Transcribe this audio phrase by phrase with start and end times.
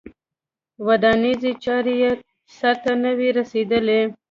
[0.87, 2.11] ودانیزې چارې یې
[2.57, 4.01] سرته نه وې رسېدلې.